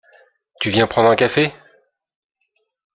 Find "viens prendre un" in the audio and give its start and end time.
0.71-1.15